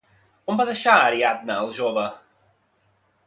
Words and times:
On 0.51 0.55
va 0.61 0.65
deixar 0.69 0.95
a 0.99 1.03
Ariadna 1.09 1.59
el 1.65 1.69
jove? 1.77 2.05